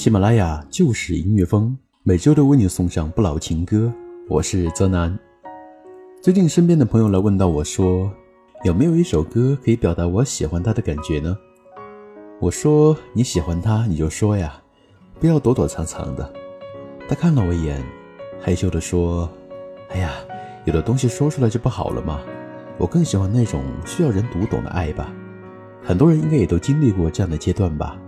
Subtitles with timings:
[0.00, 3.92] 喜马拉雅就是音乐风，每周都为你送上不老情歌。
[4.30, 5.14] 我是泽南。
[6.22, 8.10] 最近身边的朋友来问到我说，
[8.64, 11.36] 有没有一首歌可以表达我喜欢他的感觉呢？
[12.40, 14.58] 我说你喜欢他，你就说呀，
[15.20, 16.32] 不要躲躲藏藏的。
[17.06, 17.84] 他看了我一眼，
[18.40, 19.28] 害羞地说
[19.92, 20.12] ：“哎呀，
[20.64, 22.22] 有的东西说出来就不好了嘛。
[22.78, 25.12] 我更喜欢那种需要人读懂的爱吧。
[25.82, 27.99] 很多人应该也都经历过这样的阶段吧。”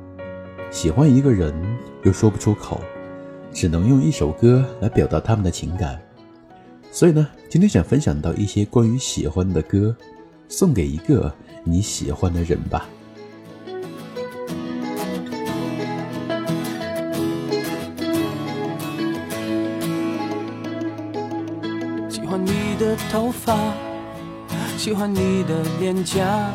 [0.73, 1.55] 喜欢一个人
[2.03, 2.81] 又说不出口，
[3.53, 6.01] 只能用一首歌来表达他们的情感。
[6.91, 9.95] 所以呢，今天想分享到一些关于喜欢的歌，
[10.49, 12.89] 送给一个你喜欢的人吧。
[22.09, 23.75] 喜欢你的头发，
[24.79, 26.51] 喜欢你的脸颊。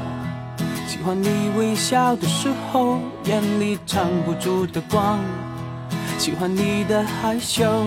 [1.08, 5.18] 喜欢你微笑的时候，眼里藏不住的光；
[6.20, 7.86] 喜欢你的害羞，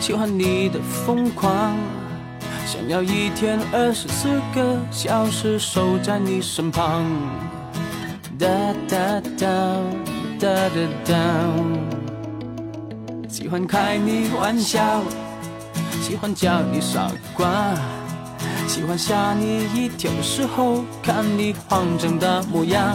[0.00, 1.76] 喜欢你的疯狂，
[2.66, 7.04] 想要一天二十四个小时守在你身旁。
[8.36, 8.48] 哒
[8.88, 9.46] 哒哒
[10.40, 11.14] 哒哒哒，
[13.28, 15.00] 喜欢开你玩笑，
[16.02, 17.72] 喜欢叫你傻瓜。
[18.76, 22.94] 喜欢吓你一跳的时候，看你慌张的模样；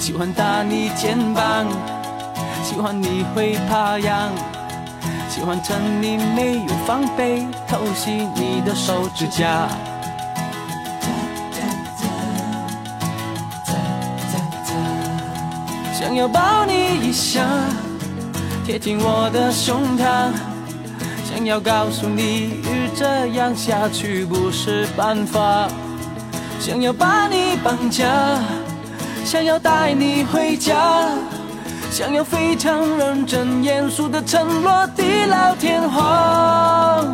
[0.00, 1.68] 喜欢打你肩膀，
[2.64, 4.30] 喜欢你会怕痒；
[5.30, 9.68] 喜欢趁你没有防备偷袭你的手指甲。
[15.96, 17.46] 想要抱你一下，
[18.66, 20.53] 贴近我的胸膛。
[21.34, 22.62] 想要告诉你，
[22.94, 25.66] 这样下去不是办法。
[26.60, 28.06] 想要把你绑架，
[29.24, 31.08] 想要带你回家，
[31.90, 37.12] 想要非常认真严肃的承诺地老天荒。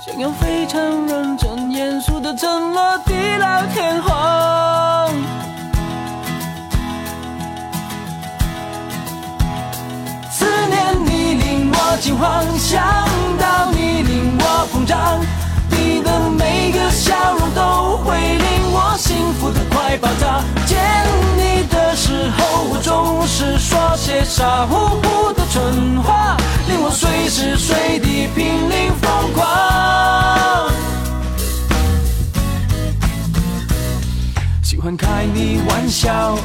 [0.00, 5.43] 想要非常认真严肃的承诺地老天荒。
[12.00, 12.82] 惊慌，想
[13.38, 15.20] 到你令我膨胀，
[15.70, 20.42] 你的每个笑容都会令我幸福的快爆炸。
[20.66, 20.76] 见
[21.36, 26.36] 你的时候，我总是说些傻乎乎的蠢话，
[26.68, 30.68] 令我随时随地濒临疯狂。
[34.62, 36.36] 喜欢开你玩笑，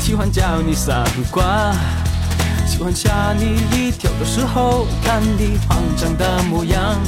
[0.00, 1.72] 喜欢叫你傻瓜。
[2.76, 6.98] 喜欢吓你一跳的时候，看你慌张的模样；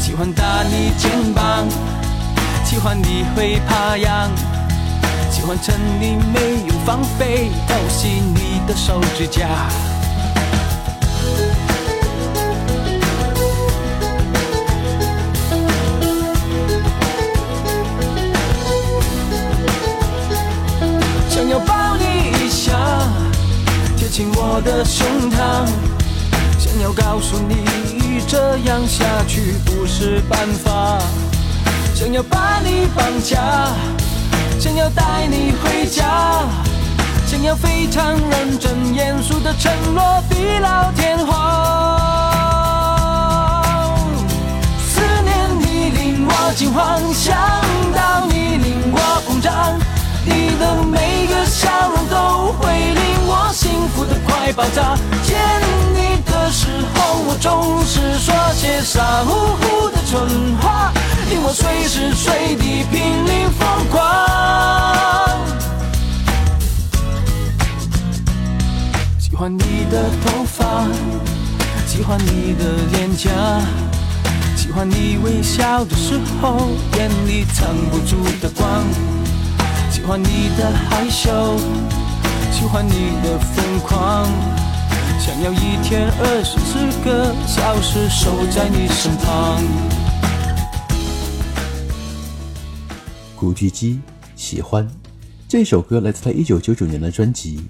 [0.00, 1.64] 喜欢打你肩膀，
[2.64, 4.28] 喜欢你会怕痒；
[5.30, 9.48] 喜欢趁你没有防备偷袭你的手指甲。
[24.14, 25.66] 紧我的胸膛，
[26.56, 27.64] 想要告诉你，
[28.28, 31.00] 这样下去不是办法。
[31.96, 33.72] 想要把你绑架，
[34.60, 36.46] 想要带你回家，
[37.26, 41.98] 想要非常认真严肃的承诺地老天荒。
[44.78, 47.34] 思念你令我惊慌，想
[47.92, 48.03] 到，
[50.24, 53.50] 你的每个笑容都会令我。
[53.52, 54.96] 幸福的快爆炸！
[55.22, 55.38] 见
[55.94, 60.92] 你的时候，我总是说些傻乎乎的蠢话，
[61.30, 64.02] 令我随时随地濒临疯狂。
[69.20, 70.88] 喜欢你的头发，
[71.86, 73.30] 喜欢你的脸颊，
[74.56, 78.84] 喜欢你微笑的时候眼里藏不住的光，
[79.94, 81.30] 喜欢你的害羞。
[82.50, 84.26] 喜欢你的疯狂，
[85.20, 89.62] 想要一天二十四个小时守在你身旁。
[93.36, 94.00] 古巨基
[94.34, 94.84] 喜欢
[95.46, 97.58] 这首歌来自他一九九九年的专辑《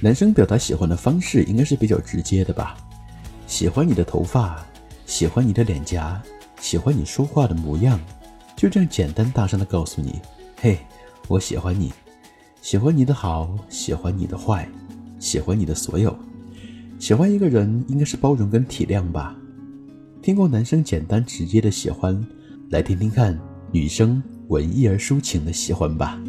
[0.00, 2.76] 男生表达喜欢的方式应该是比较直接的吧？
[3.46, 4.62] 喜欢你的头发，
[5.06, 6.20] 喜欢你的脸颊，
[6.60, 7.98] 喜欢你说话的模样，
[8.54, 10.20] 就这样简单大声的告诉你：
[10.60, 10.78] 嘿，
[11.26, 11.90] 我喜欢你，
[12.60, 14.68] 喜欢你的好，喜欢你的坏，
[15.18, 16.14] 喜欢你的所有。
[16.98, 19.34] 喜欢一个人应该是包容跟体谅吧？
[20.20, 22.22] 听过男生简单直接的喜欢，
[22.68, 23.38] 来听听看
[23.72, 26.20] 女生文艺而抒情的喜欢吧。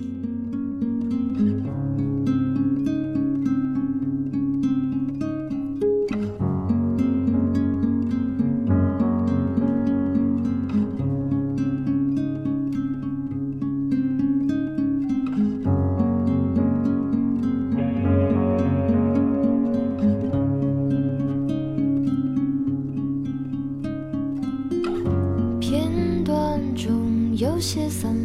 [27.56, 28.25] 有些散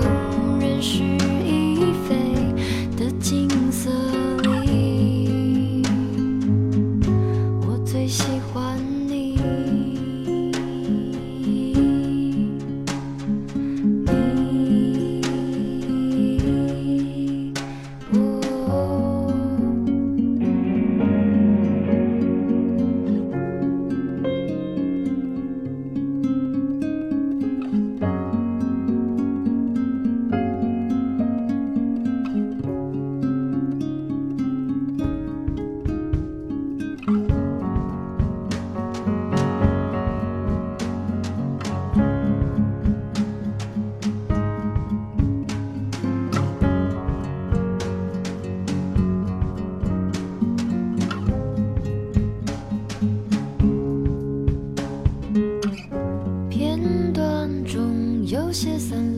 [58.81, 59.10] listen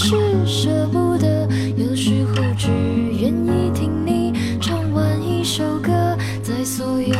[0.00, 2.68] 是舍不得有时候只
[3.20, 7.14] 愿意听你唱完一首歌在所有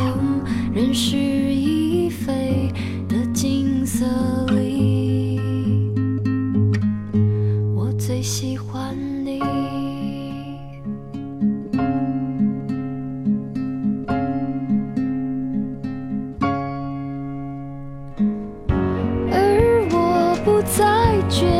[0.72, 2.72] 人事已非
[3.08, 4.06] 的景色
[4.50, 5.40] 里
[7.74, 9.40] 我最喜欢你。
[19.32, 21.57] 而我不再觉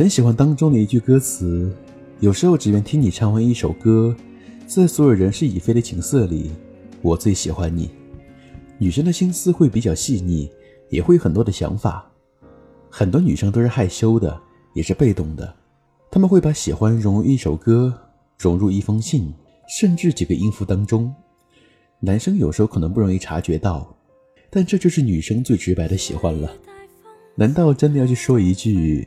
[0.00, 1.70] 很喜欢当中的一句歌词，
[2.20, 4.16] 有时候只愿听你唱完一首歌，
[4.66, 6.52] 在所有人事已非的景色里，
[7.02, 7.90] 我最喜欢你。
[8.78, 10.50] 女生的心思会比较细腻，
[10.88, 12.10] 也会有很多的想法。
[12.88, 14.40] 很多女生都是害羞的，
[14.72, 15.54] 也是被动的，
[16.10, 17.92] 她们会把喜欢融入一首歌，
[18.38, 19.30] 融入一封信，
[19.68, 21.14] 甚至几个音符当中。
[21.98, 23.94] 男生有时候可能不容易察觉到，
[24.48, 26.50] 但这就是女生最直白的喜欢了。
[27.34, 29.06] 难道真的要去说一句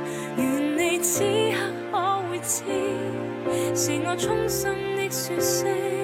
[1.01, 1.57] 此刻
[1.91, 1.97] 可
[2.29, 2.63] 会知，
[3.75, 6.00] 是我衷心的说声。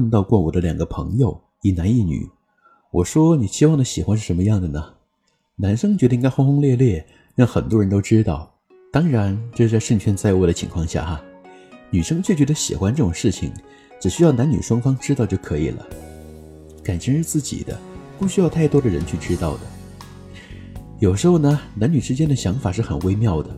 [0.00, 2.26] 问到过我的两个朋友，一男一女。
[2.90, 4.82] 我说：“你期望的喜欢是什么样的呢？”
[5.56, 8.50] 男生觉得应该轰轰烈烈，让很多人都知道。
[8.90, 11.20] 当然，这是在胜券在握的情况下哈。
[11.90, 13.52] 女生却觉得喜欢这种事情，
[14.00, 15.86] 只需要男女双方知道就可以了。
[16.82, 17.78] 感情是自己的，
[18.18, 19.60] 不需要太多的人去知道的。
[20.98, 23.54] 有时候呢，男女之间的想法是很微妙的。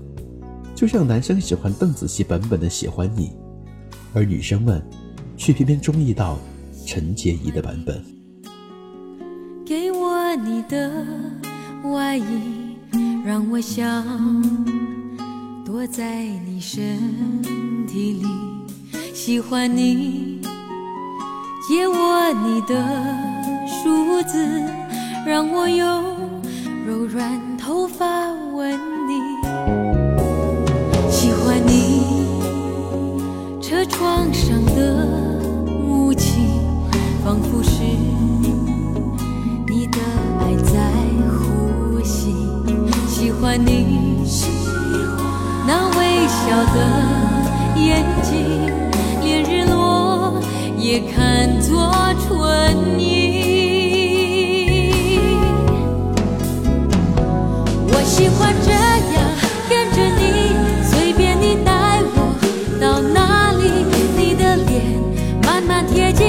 [0.74, 3.28] 就像男生喜欢邓紫棋版本的《喜欢你》，
[4.12, 4.84] 而女生们。
[5.44, 6.38] 却偏偏中意到
[6.86, 8.00] 陈洁仪的版本。
[9.66, 11.04] 给我你的
[11.82, 12.76] 外衣，
[13.26, 14.06] 让我想
[15.64, 17.42] 躲在你身
[17.88, 18.24] 体里。
[19.12, 20.40] 喜欢你，
[21.68, 22.76] 借我你的
[23.66, 24.46] 梳子，
[25.26, 26.04] 让我用
[26.86, 28.06] 柔软头发
[43.52, 43.84] 欢你
[45.66, 46.40] 那微笑
[46.72, 46.78] 的
[47.76, 48.32] 眼睛，
[49.22, 50.40] 连日落
[50.78, 51.60] 也看。
[51.60, 51.92] 作
[52.26, 53.04] 春意。
[57.88, 59.20] 我喜欢这样
[59.68, 60.22] 跟着你，
[60.82, 62.16] 随便你带我
[62.80, 63.84] 到哪里，
[64.16, 64.72] 你的脸
[65.44, 66.24] 慢慢贴近，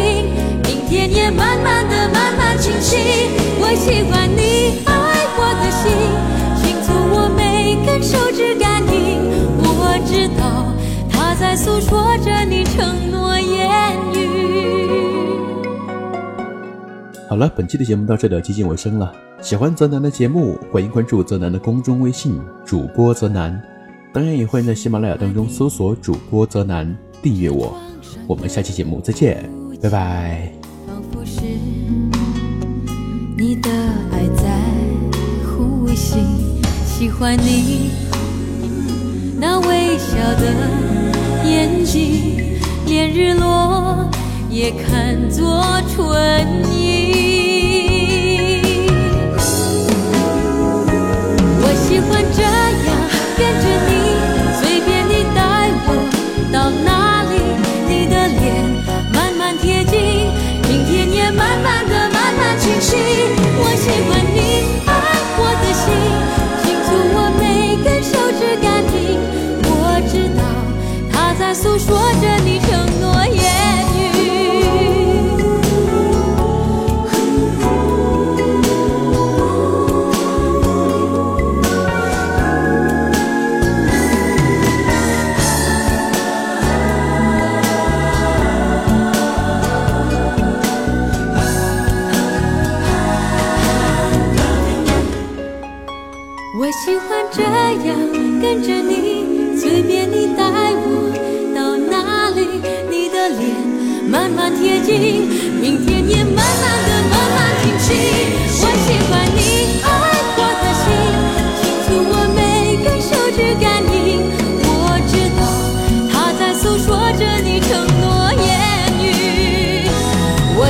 [0.65, 2.97] 明天也慢慢的慢慢清晰。
[3.61, 4.41] 我喜欢你
[11.81, 14.87] 说着你承诺言语。
[17.29, 19.11] 好了，本期的节目到这里接近尾声了。
[19.41, 23.61] 喜欢泽南的节目，欢迎关注泽南的公众微信主播泽南，
[24.13, 27.75] 当然也欢迎在喜马拉雅当中搜索主播泽南订阅我。
[28.27, 29.49] 我们下期节目再见，
[29.81, 30.51] 拜拜。
[33.35, 33.69] 你的
[34.11, 34.61] 爱在
[35.43, 36.19] 呼吸，
[36.85, 37.89] 喜欢你
[39.39, 41.02] 那微笑的
[41.73, 44.07] 眼睛，连日落
[44.49, 47.22] 也看作春意。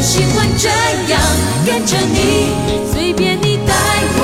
[0.04, 1.20] 喜欢这样
[1.66, 2.52] 跟着你，
[2.92, 3.74] 随便你带
[4.20, 4.22] 我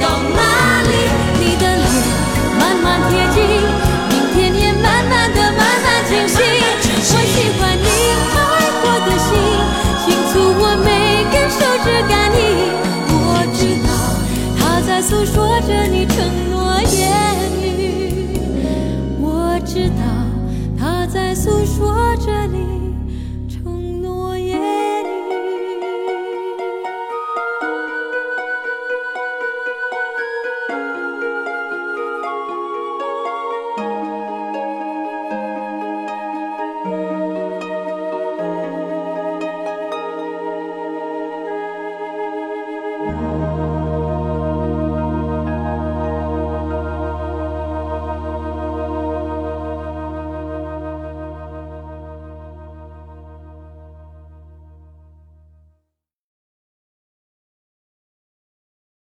[0.00, 0.92] 到哪里，
[1.38, 1.84] 你的脸
[2.58, 3.38] 慢慢贴近，
[4.08, 6.40] 明天也慢慢的慢慢清晰。
[7.12, 7.86] 我喜欢你
[8.32, 8.34] 爱
[8.82, 9.28] 我的心，
[10.02, 10.88] 清楚我每
[11.30, 12.40] 根手指感应，
[13.12, 13.88] 我知道
[14.58, 16.06] 它在诉说着你